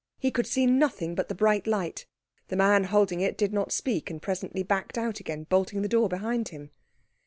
He 0.17 0.31
could 0.31 0.47
see 0.47 0.65
nothing 0.65 1.13
but 1.13 1.27
the 1.29 1.35
bright 1.35 1.67
light. 1.67 2.07
The 2.47 2.55
man 2.55 2.85
holding 2.85 3.21
it 3.21 3.37
did 3.37 3.53
not 3.53 3.71
speak, 3.71 4.09
and 4.09 4.19
presently 4.19 4.63
backed 4.63 4.97
out 4.97 5.19
again, 5.19 5.43
bolting 5.43 5.83
the 5.83 5.87
door 5.87 6.09
behind 6.09 6.47
him. 6.47 6.71